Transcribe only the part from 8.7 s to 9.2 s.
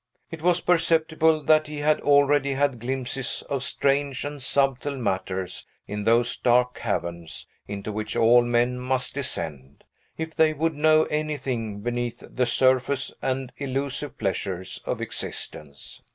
must